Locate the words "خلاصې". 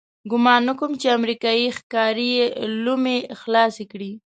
3.39-3.85